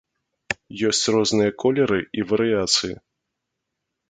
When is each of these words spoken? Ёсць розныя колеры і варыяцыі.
Ёсць 0.89 1.01
розныя 1.15 1.51
колеры 1.65 2.01
і 2.21 2.27
варыяцыі. 2.33 2.93